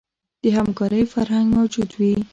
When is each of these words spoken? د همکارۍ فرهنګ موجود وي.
د 0.43 0.45
همکارۍ 0.57 1.03
فرهنګ 1.13 1.47
موجود 1.57 1.89
وي. 1.99 2.13